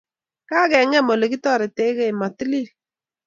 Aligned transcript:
Kagengem 0.49 1.07
olegitoretegei, 1.13 2.09
matilil 2.21 2.67